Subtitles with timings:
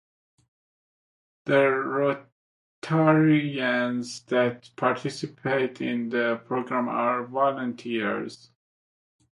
[1.45, 2.25] The
[2.81, 8.49] Rotarians that participate in the program are volunteers.